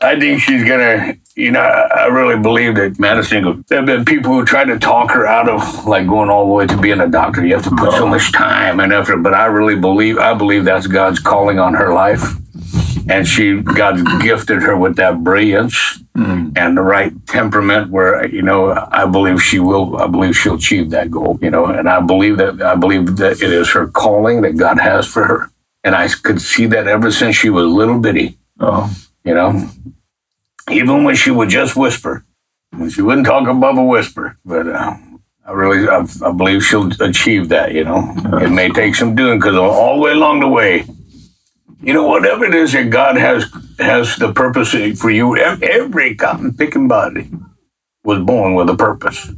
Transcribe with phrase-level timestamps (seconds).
[0.00, 1.16] I think she's gonna.
[1.36, 3.64] You know, I really believe that Madison.
[3.68, 6.52] There have been people who tried to talk her out of like going all the
[6.52, 7.44] way to being a doctor.
[7.44, 9.18] You have to put so much time and effort.
[9.18, 10.18] But I really believe.
[10.18, 12.22] I believe that's God's calling on her life,
[13.08, 16.52] and she God gifted her with that brilliance mm.
[16.56, 17.90] and the right temperament.
[17.90, 19.96] Where you know, I believe she will.
[19.98, 21.38] I believe she'll achieve that goal.
[21.40, 22.60] You know, and I believe that.
[22.62, 25.50] I believe that it is her calling that God has for her,
[25.84, 28.38] and I could see that ever since she was little bitty.
[28.58, 28.90] Oh
[29.24, 29.68] you know,
[30.70, 32.24] even when she would just whisper,
[32.70, 34.38] when she wouldn't talk above a whisper.
[34.44, 34.96] But uh,
[35.46, 37.72] I really, I, I, believe she'll achieve that.
[37.72, 40.84] You know, it may take some doing because all the way along the way,
[41.82, 43.46] you know, whatever it is that God has
[43.78, 45.36] has the purpose for you.
[45.36, 47.30] Every cotton picking body
[48.04, 49.30] was born with a purpose,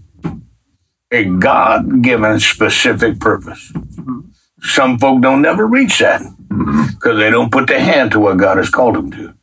[1.10, 3.72] a God given specific purpose.
[4.60, 8.58] Some folk don't never reach that because they don't put their hand to what God
[8.58, 9.34] has called them to.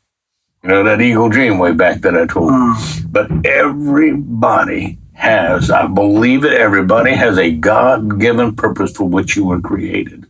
[0.70, 2.60] You know, that eagle dream way back that I told you.
[2.60, 3.12] Mm.
[3.12, 9.46] But everybody has, I believe it, everybody has a God given purpose for which you
[9.46, 10.29] were created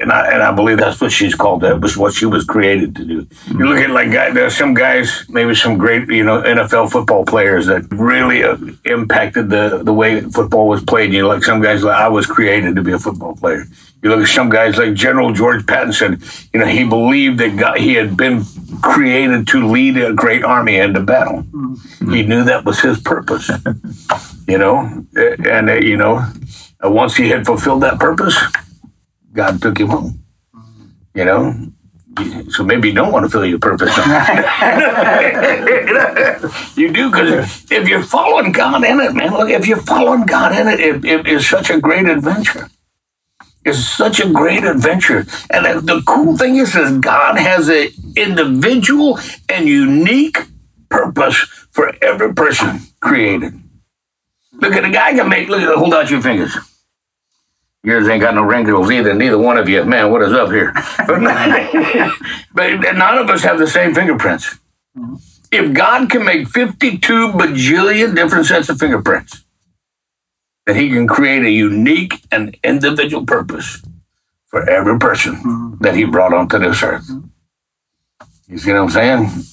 [0.00, 1.60] and I and I believe that's what she's called.
[1.60, 3.26] That was what she was created to do.
[3.48, 7.24] You look at like guys, there's some guys, maybe some great you know NFL football
[7.24, 11.12] players that really uh, impacted the the way football was played.
[11.12, 13.64] You know, like some guys like I was created to be a football player.
[14.02, 16.20] You look at some guys like General George Patton.
[16.54, 18.44] You know, he believed that God, he had been
[18.82, 21.42] created to lead a great army into battle.
[21.42, 22.14] Mm-hmm.
[22.14, 23.50] He knew that was his purpose.
[24.48, 26.26] you know, and uh, you know,
[26.82, 28.38] once he had fulfilled that purpose
[29.32, 30.24] God took him home.
[31.14, 31.54] You know?
[32.50, 33.96] So maybe you don't want to fill your purpose.
[36.76, 40.52] you do because if you're following God in it, man, look, if you're following God
[40.52, 42.68] in it, it, it is such a great adventure.
[43.64, 45.26] It's such a great adventure.
[45.50, 50.38] And the, the cool thing is, is God has an individual and unique
[50.88, 51.36] purpose
[51.70, 53.60] for every person created.
[54.52, 56.56] Look at the guy can make, look at, hold out your fingers.
[57.82, 59.14] Yours ain't got no wrinkles either.
[59.14, 59.84] Neither one of you.
[59.84, 60.74] Man, what is up here?
[62.52, 64.58] But, but none of us have the same fingerprints.
[64.98, 65.14] Mm-hmm.
[65.52, 69.44] If God can make 52 bajillion different sets of fingerprints,
[70.66, 73.82] then he can create a unique and individual purpose
[74.48, 75.82] for every person mm-hmm.
[75.82, 77.08] that he brought onto this earth.
[77.08, 77.28] Mm-hmm.
[78.48, 79.44] You see what I'm saying?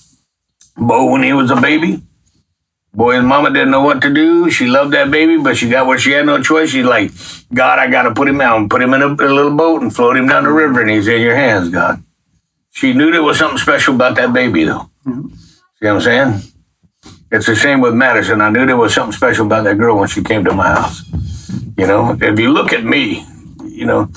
[0.75, 2.01] Bo, when he was a baby,
[2.93, 4.49] Boy, his mama didn't know what to do.
[4.49, 6.71] She loved that baby, but she got what she had no choice.
[6.71, 7.11] She's like,
[7.53, 9.81] God, I got to put him out and put him in a, a, little boat
[9.81, 12.03] and float him down the river, and he's in your hands, God.
[12.71, 14.89] She knew there was something special about that baby, though.
[15.05, 15.27] Mm-hmm.
[15.29, 16.41] See what I'm saying?
[17.31, 18.41] It's the same with Madison.
[18.41, 21.03] I knew there was something special about that girl when she came to my house.
[21.77, 23.25] You know, if you look at me,
[23.65, 24.09] you know,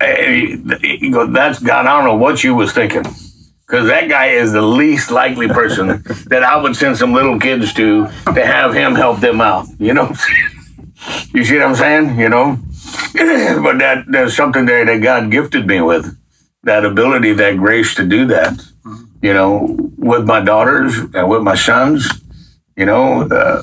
[0.00, 1.86] eh, you go, that's God.
[1.86, 3.04] I don't know what you was thinking
[3.74, 5.88] because that guy is the least likely person
[6.26, 9.66] that I would send some little kids to to have him help them out.
[9.80, 10.14] You know,
[11.34, 12.16] you see what I'm saying?
[12.20, 12.56] You know,
[13.14, 16.16] but that there's something there that God gifted me with
[16.62, 18.62] that ability, that grace to do that.
[19.20, 22.08] You know, with my daughters and with my sons.
[22.76, 23.22] You know.
[23.28, 23.62] Uh,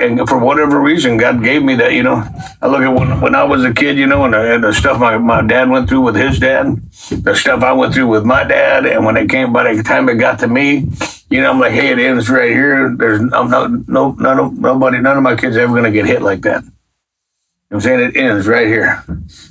[0.00, 1.92] and for whatever reason, God gave me that.
[1.92, 2.24] You know,
[2.60, 4.72] I look at when, when I was a kid, you know, and the, and the
[4.72, 6.76] stuff my, my dad went through with his dad,
[7.10, 10.08] the stuff I went through with my dad, and when it came by the time
[10.08, 10.86] it got to me,
[11.30, 12.94] you know, I'm like, hey, it ends right here.
[12.96, 16.22] There's I'm not no none of nobody, none of my kids ever gonna get hit
[16.22, 16.64] like that.
[16.64, 19.04] You know I'm saying it ends right here.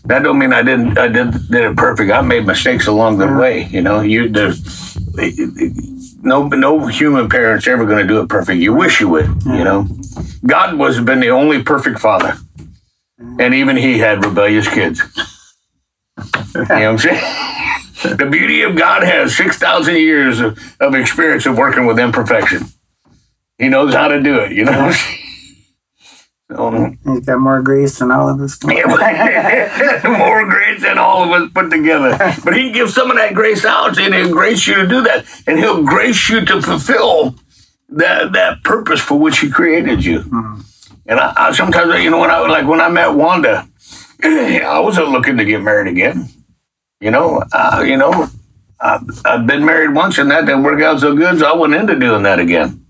[0.05, 2.11] That don't mean I didn't I did did it perfect.
[2.11, 3.67] I made mistakes along the way.
[3.67, 4.97] You know, you there's
[6.21, 8.59] no no human parent's ever going to do it perfect.
[8.59, 9.88] You wish you would, you know.
[10.46, 12.38] God was been the only perfect father,
[13.40, 15.02] and even he had rebellious kids.
[16.18, 18.16] you know what I'm saying?
[18.18, 22.63] the beauty of God has six thousand years of, of experience of working with imperfection.
[23.57, 24.53] He knows how to do it.
[24.53, 24.91] You know.
[26.51, 28.57] So, He's got more grace than all of us.
[28.63, 28.80] more
[30.50, 32.18] grace than all of us put together.
[32.44, 35.25] But he gives some of that grace out, and he'll grace you to do that,
[35.46, 37.36] and he'll grace you to fulfill
[37.91, 40.19] that that purpose for which he created you.
[40.19, 40.62] Mm-hmm.
[41.07, 43.68] And I, I, sometimes, you know, when I like when I met Wanda,
[44.24, 46.30] I wasn't looking to get married again.
[47.01, 48.27] You know, uh, you know,
[48.80, 51.74] I, I've been married once, and that didn't work out so good, so I went
[51.74, 52.86] into doing that again.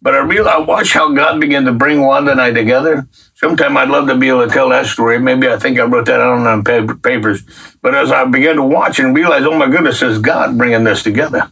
[0.00, 3.08] But I realized, I watched how God began to bring Wanda and I together.
[3.34, 5.18] Sometime I'd love to be able to tell that story.
[5.18, 7.42] Maybe I think I wrote that down on papers.
[7.82, 11.02] But as I began to watch and realize, oh my goodness, is God bringing this
[11.02, 11.50] together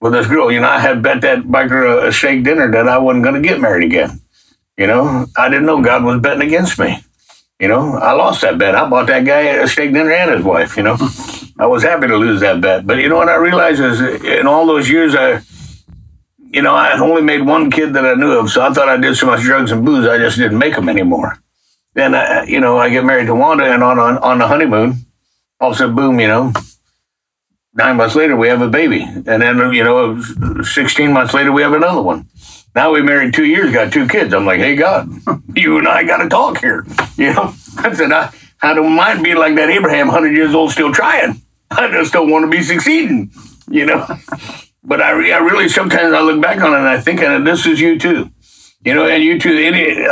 [0.00, 0.50] with this girl?
[0.50, 3.40] You know, I had bet that biker a, a steak dinner that I wasn't going
[3.40, 4.20] to get married again.
[4.76, 6.98] You know, I didn't know God was betting against me.
[7.58, 8.76] You know, I lost that bet.
[8.76, 10.96] I bought that guy a steak dinner and his wife, you know.
[11.58, 12.86] I was happy to lose that bet.
[12.86, 15.40] But you know what I realized is in all those years, I,
[16.38, 18.50] you know, I only made one kid that I knew of.
[18.50, 20.88] So I thought I did so much drugs and booze, I just didn't make them
[20.88, 21.42] anymore.
[21.94, 25.06] Then, I, you know, I get married to Wanda and on, on, on the honeymoon,
[25.58, 26.52] all of a sudden, boom, you know,
[27.74, 29.02] nine months later, we have a baby.
[29.02, 30.20] And then, you know,
[30.62, 32.28] 16 months later, we have another one.
[32.74, 34.32] Now we married two years, got two kids.
[34.34, 35.10] I'm like, hey, God,
[35.56, 36.86] you and I got to talk here.
[37.18, 38.32] You know, I said, I,
[38.62, 41.42] I don't mind being like that Abraham, 100 years old, still trying.
[41.68, 43.32] I just don't want to be succeeding,
[43.68, 44.06] you know.
[44.84, 47.66] but I, I really, sometimes I look back on it and I think, and this
[47.66, 48.30] is you too.
[48.84, 49.50] You know, and you too.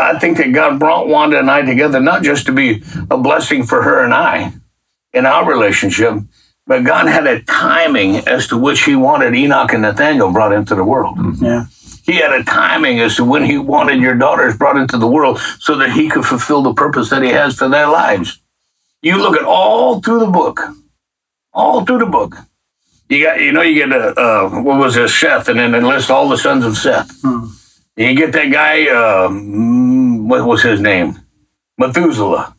[0.01, 3.65] I think that God brought Wanda and I together not just to be a blessing
[3.65, 4.53] for her and I
[5.13, 6.15] in our relationship,
[6.67, 10.75] but God had a timing as to which He wanted Enoch and Nathaniel brought into
[10.75, 11.19] the world.
[11.41, 11.67] Yeah.
[12.05, 15.39] He had a timing as to when He wanted your daughters brought into the world
[15.59, 18.41] so that He could fulfill the purpose that He has for their lives.
[19.03, 20.61] You look at all through the book,
[21.53, 22.37] all through the book.
[23.09, 25.83] You got, you know, you get a, uh, what was it, Seth, and then it
[25.83, 27.11] lists all the sons of Seth.
[27.23, 27.47] Hmm.
[27.97, 31.19] You get that guy, uh, what was his name?
[31.79, 32.57] Methuselah.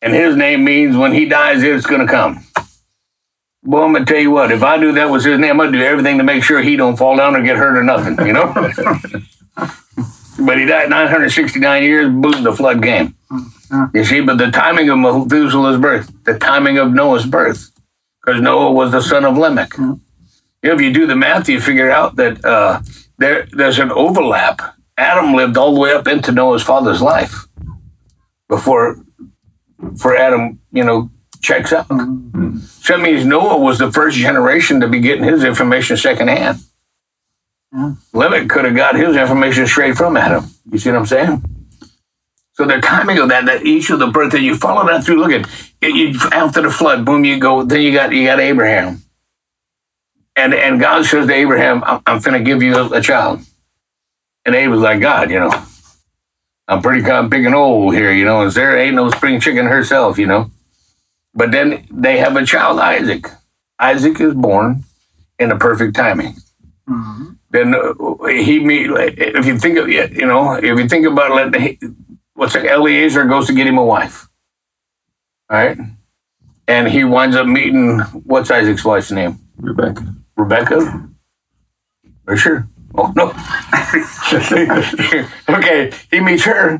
[0.00, 2.44] And his name means when he dies, it's going to come.
[3.68, 4.50] Well, I'm gonna tell you what.
[4.50, 6.74] If I do that was his name, I'm gonna do everything to make sure he
[6.74, 8.16] don't fall down or get hurt or nothing.
[8.26, 8.50] You know.
[10.46, 12.08] but he died 969 years.
[12.08, 13.14] Boom, the flood came.
[13.92, 17.70] You see, but the timing of Methuselah's birth, the timing of Noah's birth,
[18.24, 19.76] because Noah was the son of Lamech.
[19.76, 20.00] You
[20.62, 22.80] know, if you do the math, you figure out that uh,
[23.18, 24.62] there there's an overlap.
[24.96, 27.46] Adam lived all the way up into Noah's father's life
[28.48, 29.04] before,
[29.98, 31.86] for Adam, you know, checks out.
[31.86, 32.58] Hmm.
[32.58, 36.58] So that means Noah was the first generation to be getting his information secondhand.
[37.72, 37.78] Hmm.
[37.78, 37.94] Yeah.
[38.12, 40.44] Lamech could have got his information straight from Adam.
[40.70, 41.44] You see what I'm saying?
[42.58, 45.20] So the timing of that, that each of the birth that you follow that through.
[45.20, 45.48] Look at
[45.80, 47.62] it, you after the flood, boom, you go.
[47.62, 49.00] Then you got you got Abraham,
[50.34, 53.42] and and God says to Abraham, "I'm, I'm going to give you a, a child,"
[54.44, 55.52] and Abe was like, "God, you know,
[56.66, 59.38] I'm pretty kind of big and old here, you know, and Sarah ain't no spring
[59.38, 60.50] chicken herself, you know."
[61.38, 63.26] But then they have a child, Isaac.
[63.78, 64.82] Isaac is born
[65.38, 66.34] in the perfect timing.
[66.88, 67.36] Mhm.
[67.50, 67.94] Then uh,
[68.26, 68.90] he meet.
[69.16, 71.78] If you think of it, you know, if you think about it, let-
[72.34, 74.28] what's it, Eliezer goes to get him a wife,
[75.50, 75.78] all right,
[76.66, 78.00] and he winds up meeting
[78.32, 79.38] what's Isaac's wife's name?
[79.58, 80.02] Rebecca.
[80.36, 80.76] Rebecca.
[82.26, 82.68] Are you sure?
[82.94, 83.30] Oh no.
[85.56, 86.78] okay, he meets her.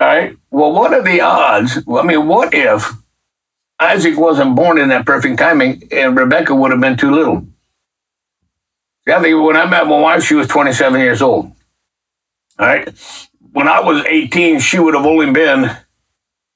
[0.00, 0.36] All right.
[0.50, 1.78] Well, what are the odds?
[1.88, 2.92] I mean, what if
[3.90, 7.46] Isaac wasn't born in that perfect timing and Rebecca would have been too little?
[9.04, 11.46] See, I think when I met my wife, she was 27 years old.
[12.58, 12.88] All right.
[13.52, 15.76] When I was 18, she would have only been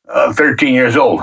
[0.08, 1.23] uh, 13 years old.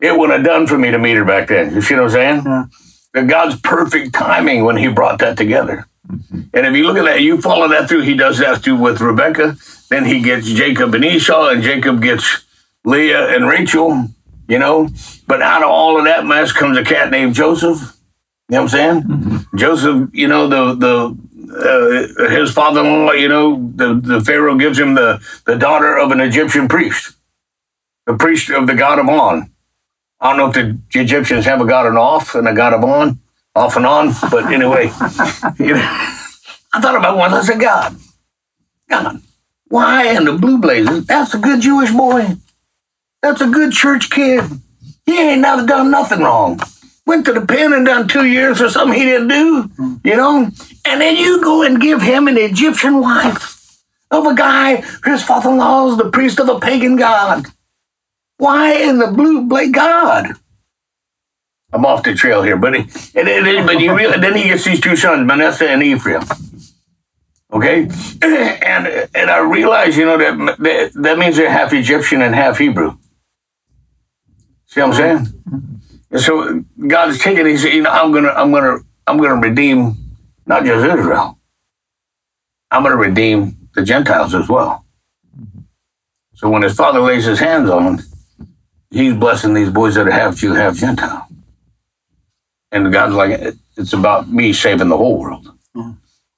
[0.00, 1.74] It would have done for me to meet her back then.
[1.74, 2.42] You see what I'm saying?
[2.44, 3.22] Yeah.
[3.22, 5.86] God's perfect timing when He brought that together.
[6.08, 8.02] And if you look at that, you follow that through.
[8.02, 9.56] He does that through with Rebecca.
[9.88, 12.44] Then he gets Jacob and Esau, and Jacob gets
[12.84, 14.08] Leah and Rachel.
[14.48, 14.88] You know,
[15.26, 17.96] but out of all of that mess comes a cat named Joseph.
[18.48, 19.46] You know what I'm saying?
[19.56, 21.16] Joseph, you know, the the
[21.52, 26.20] uh, his father-in-law, you know, the, the Pharaoh gives him the, the daughter of an
[26.20, 27.14] Egyptian priest,
[28.06, 29.50] the priest of the god of On.
[30.20, 30.54] I don't know if
[30.92, 33.20] the Egyptians have a god of off and a god of on,
[33.54, 34.84] off and on, but anyway,
[35.58, 36.12] you know,
[36.72, 37.32] I thought about one.
[37.32, 37.96] I said, God,
[38.88, 39.22] God,
[39.68, 41.06] why in the blue blazes?
[41.06, 42.36] That's a good Jewish boy.
[43.22, 44.44] That's a good church kid.
[45.04, 46.60] He ain't never done nothing wrong.
[47.06, 49.70] Went to the pen and done two years or something he didn't do,
[50.04, 50.50] you know?
[50.84, 53.56] And then you go and give him an Egyptian wife
[54.10, 57.46] of a guy, his father in law is the priest of a pagan god.
[58.38, 60.34] Why in the blue blade God?
[61.72, 62.86] I'm off the trail here, buddy.
[63.14, 66.22] But you really, then he gets these two sons, Manasseh and Ephraim.
[67.52, 67.88] Okay,
[68.22, 72.58] and and I realize, you know, that that, that means they're half Egyptian and half
[72.58, 72.96] Hebrew.
[74.76, 75.72] See what I'm saying?
[76.10, 77.46] And so God's taking.
[77.46, 79.96] He said, you know, I'm gonna, I'm gonna, I'm gonna redeem
[80.44, 81.38] not just Israel.
[82.70, 84.84] I'm gonna redeem the Gentiles as well.
[86.34, 88.04] So when his father lays his hands on them,
[88.90, 91.26] he's blessing these boys that are half Jew, half Gentile.
[92.70, 95.50] And God's like, it's about me saving the whole world.
[95.74, 95.92] Yeah.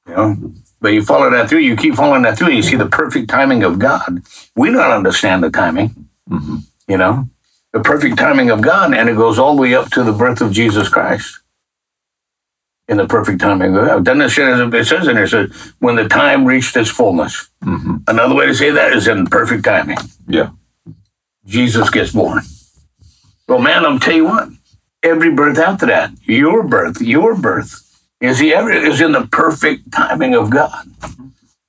[0.07, 0.53] You know?
[0.81, 3.29] But you follow that through, you keep following that through, and you see the perfect
[3.29, 4.23] timing of God.
[4.55, 6.63] We don't understand the timing, Mhm.
[6.87, 7.29] you know?
[7.73, 10.41] The perfect timing of God, and it goes all the way up to the birth
[10.41, 11.41] of Jesus Christ.
[12.89, 14.05] In the perfect timing of God.
[14.05, 17.49] Doesn't it say, it says in there, it says, when the time reached its fullness.
[17.65, 18.03] Mhm.
[18.09, 19.99] Another way to say that is in perfect timing.
[20.27, 20.51] Yeah.
[21.47, 22.43] Jesus gets born.
[23.49, 24.49] Well, man, I'm tell you what.
[25.03, 27.85] every birth after that, your birth, your birth,
[28.21, 30.89] is he ever is in the perfect timing of God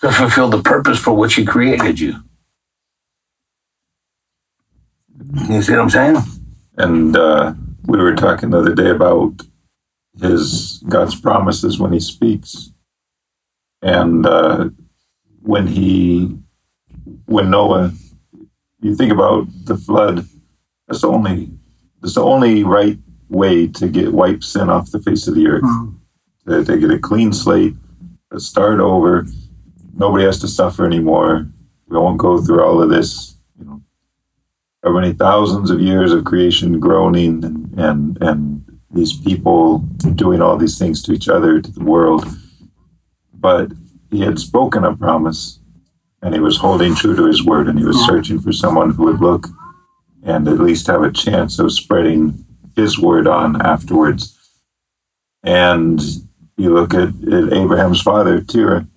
[0.01, 2.23] to fulfill the purpose for which He created you.
[5.33, 6.17] You see what I'm saying?
[6.77, 7.53] And uh,
[7.85, 9.41] we were talking the other day about
[10.19, 12.71] his God's promises when he speaks,
[13.81, 14.69] and uh,
[15.41, 16.35] when he
[17.25, 17.93] when Noah,
[18.81, 20.27] you think about the flood.
[20.87, 21.51] That's the only
[22.01, 22.97] that's the only right
[23.29, 25.63] way to get wipe sin off the face of the earth.
[25.63, 25.95] Mm.
[26.47, 27.75] To, to get a clean slate,
[28.31, 29.27] to start over.
[29.93, 31.47] Nobody has to suffer anymore.
[31.87, 33.28] We won't go through all of this.
[34.83, 38.59] How many thousands of years of creation groaning and and, and
[38.91, 39.79] these people
[40.15, 42.25] doing all these things to each other, to the world.
[43.33, 43.71] But
[44.09, 45.59] he had spoken a promise
[46.21, 49.05] and he was holding true to his word and he was searching for someone who
[49.05, 49.47] would look
[50.23, 52.45] and at least have a chance of spreading
[52.75, 54.35] his word on afterwards.
[55.43, 56.01] And
[56.57, 58.87] you look at, at Abraham's father, Terah,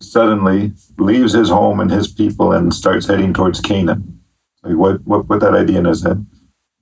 [0.00, 4.20] suddenly leaves his home and his people and starts heading towards Canaan.
[4.62, 6.26] Like what, what put that idea in his head?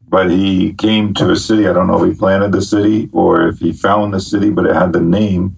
[0.06, 1.66] But he came to a city.
[1.66, 4.66] I don't know if he planted the city or if he found the city, but
[4.66, 5.56] it had the name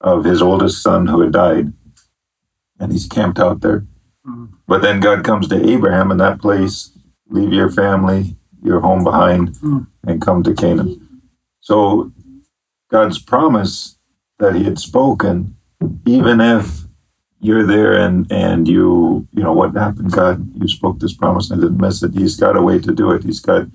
[0.00, 1.72] of his oldest son who had died.
[2.78, 3.86] And he's camped out there.
[4.26, 4.50] Mm.
[4.66, 6.92] But then God comes to Abraham in that place
[7.28, 9.86] leave your family, your home behind, Mm.
[10.06, 11.20] and come to Canaan.
[11.60, 12.12] So
[12.90, 13.98] God's promise
[14.38, 15.56] that he had spoken,
[16.04, 16.85] even if
[17.40, 20.12] you're there and and you you know what happened?
[20.12, 22.14] God you spoke this promise and I didn't miss it.
[22.14, 23.24] He's got a way to do it.
[23.24, 23.66] He's got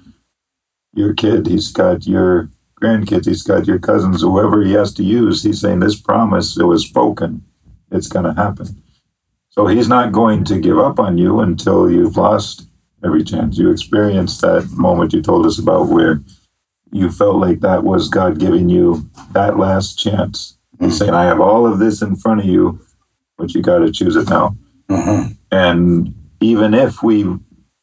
[0.93, 1.47] your kid.
[1.47, 2.49] He's got your
[2.81, 3.27] grandkids.
[3.27, 4.21] He's got your cousins.
[4.21, 7.43] Whoever he has to use he's saying this promise it was spoken.
[7.91, 8.81] It's going to happen.
[9.49, 12.67] So he's not going to give up on you until you've lost
[13.03, 13.57] every chance.
[13.57, 16.21] You experienced that moment you told us about where
[16.93, 20.57] you felt like that was god giving you that last chance.
[20.79, 20.97] He's mm-hmm.
[20.97, 22.79] saying i have all of this in front of you
[23.41, 24.55] but you got to choose it now.
[24.89, 25.33] Mm-hmm.
[25.51, 27.25] And even if we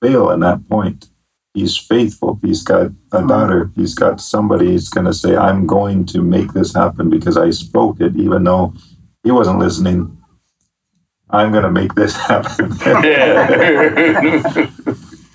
[0.01, 1.09] fail in that point,
[1.55, 2.39] he's faithful.
[2.43, 3.71] He's got a daughter.
[3.75, 4.71] He's got somebody.
[4.71, 8.45] He's going to say, I'm going to make this happen because I spoke it, even
[8.45, 8.75] though
[9.25, 10.15] he wasn't listening.
[11.31, 12.73] I'm going to make this happen.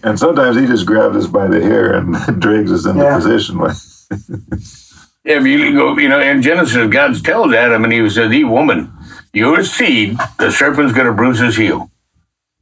[0.03, 3.15] and sometimes he just grabs us by the hair and drags us into Yeah.
[3.18, 3.58] position.
[3.58, 3.75] Like,
[5.25, 8.92] If you go, you know, in Genesis, God tells Adam, and He says, "The woman,
[9.34, 11.92] your seed, the serpent's going to bruise his heel,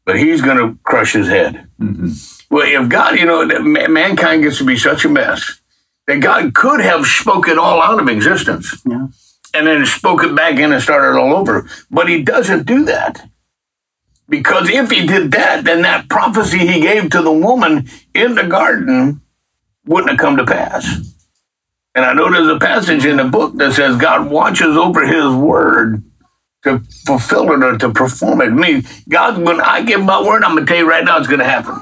[0.06, 2.38] but he's going to crush his head." mhm.
[2.50, 3.46] Well, if God, you know,
[3.88, 5.62] mankind gets to be such a mess
[6.08, 9.08] that God could have spoken all out of existence Yeah.
[9.54, 13.30] and then spoke it back in and started all over, but He doesn't do that.
[14.28, 18.44] Because if He did that, then that prophecy He gave to the woman in the
[18.48, 19.22] garden
[19.86, 20.86] wouldn't have come to pass.
[21.96, 25.34] And I know there's a passage in the book that says God watches over His
[25.34, 26.04] word
[26.63, 28.46] to fulfill it or to perform it.
[28.46, 31.18] I mean, God, when I give my word, I'm going to tell you right now
[31.18, 31.82] it's going to happen.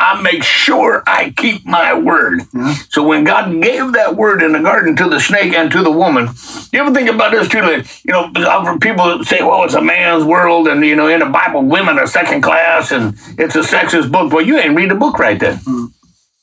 [0.00, 2.42] I make sure I keep my word.
[2.54, 2.74] Yeah.
[2.88, 5.90] So when God gave that word in the garden to the snake and to the
[5.90, 6.28] woman,
[6.72, 7.60] you ever think about this too?
[7.60, 8.30] Like, you know,
[8.78, 12.06] people say, well, it's a man's world, and you know, in the Bible, women are
[12.06, 14.32] second class, and it's a sexist book.
[14.32, 15.86] Well, you ain't read the book right then, mm-hmm.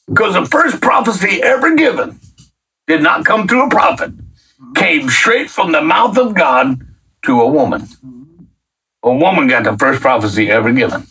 [0.10, 2.20] because the first prophecy ever given
[2.88, 4.74] did not come through a prophet, mm-hmm.
[4.74, 6.86] came straight from the mouth of God
[7.26, 7.88] to a woman.
[9.04, 11.06] A woman got the first prophecy ever given.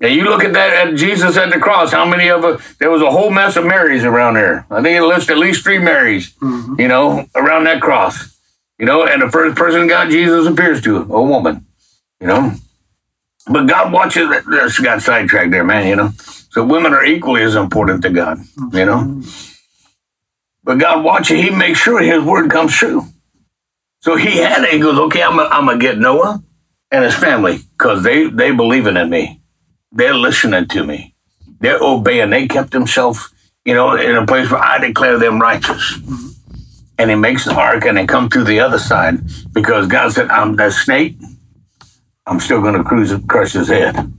[0.00, 2.90] And you look at that at Jesus at the cross, how many of us, there
[2.90, 4.64] was a whole mess of Marys around there.
[4.70, 6.78] I think it lists at least three Marys, Mhm.
[6.78, 8.36] you know, around that cross.
[8.78, 11.66] You know, and the first person God Jesus appears to, a woman,
[12.20, 12.54] you know.
[13.48, 16.10] But God watches, this got sidetracked there, man, you know.
[16.50, 18.38] So women are equally as important to God,
[18.72, 19.20] you know.
[20.62, 23.06] But God watches, He makes sure His word comes true.
[24.00, 24.72] So He had it.
[24.72, 26.42] He goes, okay, I'm going to get Noah
[26.90, 29.42] and his family because they, they believing in me.
[29.92, 31.14] They're listening to me.
[31.60, 32.30] They're obeying.
[32.30, 33.28] They kept themselves,
[33.64, 35.98] you know, in a place where I declare them righteous.
[35.98, 36.28] Mm-hmm.
[37.00, 39.20] And he makes the ark and they come through the other side
[39.52, 41.16] because God said, I'm that snake.
[42.26, 44.12] I'm still going to cruise, crush his head.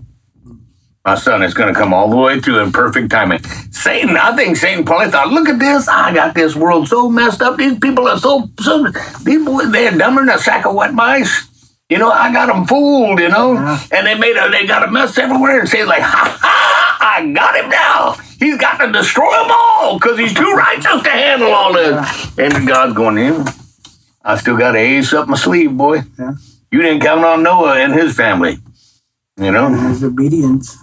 [1.10, 3.42] My son is going to come all the way through in perfect timing.
[3.72, 5.88] Satan, I think Satan probably thought, look at this.
[5.88, 7.58] I got this world so messed up.
[7.58, 8.86] These people are so, so
[9.26, 11.48] people, they're dumber than a sack of wet mice.
[11.90, 13.80] You know, I got them fooled, you know, Yeah.
[13.92, 17.34] and they made a, they got a mess everywhere and say like, ha ha, I
[17.34, 18.14] got him now.
[18.38, 22.38] He's got to destroy them all because he's too righteous to handle all this.
[22.38, 23.46] And God's going, in.
[24.24, 26.04] I still got an ace up my sleeve, boy.
[26.20, 26.34] Yeah.
[26.72, 28.60] You didn't count on Noah and his family,
[29.38, 29.66] you know.
[29.66, 30.78] And his obedience.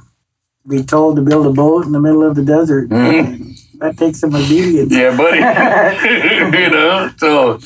[0.68, 2.88] Be told to build a boat in the middle of the desert.
[2.88, 3.78] Mhm.
[3.78, 4.92] That takes some obedience.
[4.92, 5.38] Yeah, buddy.
[6.58, 7.61] you know, so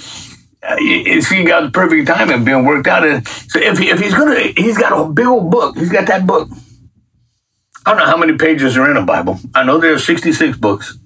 [0.62, 3.06] uh, you, you see, God's perfect timing being worked out.
[3.06, 5.78] And so if, he, if he's gonna, he's got a big old book.
[5.78, 6.48] He's got that book.
[7.86, 9.38] I don't know how many pages are in a Bible.
[9.54, 10.98] I know there's 66 books.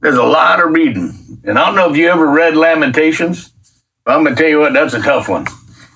[0.00, 3.52] There's a lot of reading, and I don't know if you ever read Lamentations.
[4.04, 5.46] But I'm gonna tell you what, that's a tough one.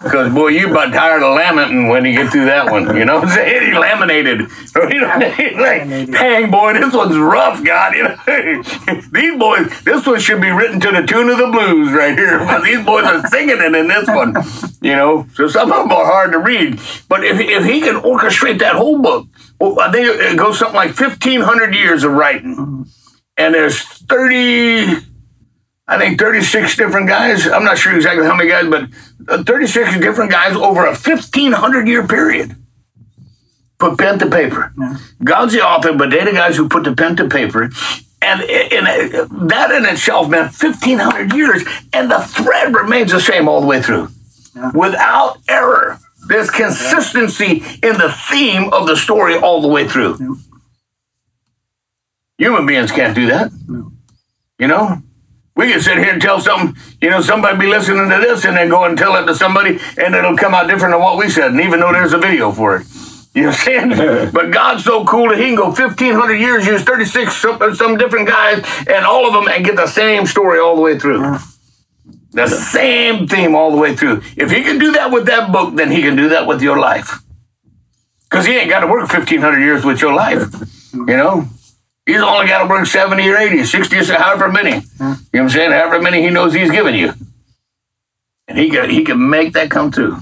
[0.03, 2.95] Because boy, you're about tired of lamenting when you get through that one.
[2.97, 3.73] You know what I'm saying?
[3.73, 4.49] He laminated.
[4.77, 7.95] You know, like, dang boy, this one's rough, God.
[7.95, 8.17] You know,
[9.13, 12.39] these boys, this one should be written to the tune of the blues right here.
[12.41, 14.35] But these boys are singing it in this one.
[14.83, 16.79] You know, so some of them are hard to read.
[17.09, 19.27] But if if he can orchestrate that whole book,
[19.59, 22.87] well, I think it goes something like 1,500 years of writing,
[23.39, 25.16] and there's 30.
[25.89, 27.47] I think 36 different guys.
[27.47, 28.89] I'm not sure exactly how many guys, but
[29.29, 32.57] uh, 36 different guys over a 1,500 year period.
[33.79, 34.73] Put pen to paper.
[35.23, 37.71] God's the author, but they're the guys who put the pen to paper.
[38.23, 41.63] And, and uh, that in itself meant 1,500 years,
[41.93, 44.09] and the thread remains the same all the way through
[44.75, 45.99] without error.
[46.27, 50.39] There's consistency in the theme of the story all the way through.
[52.39, 53.53] Human beings can't do that.
[54.59, 55.03] You know,
[55.57, 58.57] we can sit here and tell something, you know, somebody be listening to this and
[58.57, 61.31] then go and tell it to somebody and it'll come out different than what we
[61.31, 62.87] said, and even though there's a video for it.
[63.35, 64.31] You know what I'm saying?
[64.33, 68.29] but God's so cool that he can go 1,500 years, use 36 some, some different
[68.29, 71.39] guys, and all of them, and get the same story all the way through.
[72.33, 74.23] The same theme all the way through.
[74.37, 76.79] If he can do that with that book, then he can do that with your
[76.79, 77.23] life.
[78.29, 80.55] Because he ain't got to work 1,500 years with your life.
[80.97, 81.47] You know?
[82.07, 84.71] He's only got to bring 70 or 80, 60 or however many.
[84.71, 85.73] You know what I'm saying?
[85.73, 87.13] However many he knows he's given you.
[88.47, 90.17] And he can, he can make that come true.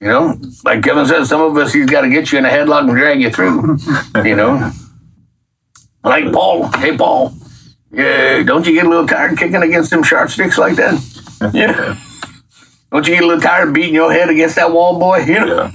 [0.00, 0.40] You know?
[0.64, 2.96] Like Kevin said, some of us, he's got to get you in a headlock and
[2.96, 3.76] drag you through.
[4.24, 4.72] you know?
[6.02, 6.68] Like Paul.
[6.68, 7.34] Hey, Paul.
[7.90, 10.94] Yeah, don't you get a little tired kicking against them sharp sticks like that?
[11.54, 11.96] Yeah.
[12.90, 15.18] Don't you get a little tired beating your head against that wall, boy?
[15.26, 15.46] You know?
[15.46, 15.72] Yeah.